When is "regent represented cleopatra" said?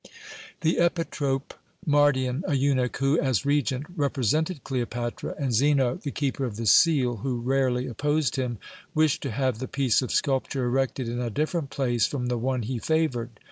3.45-5.35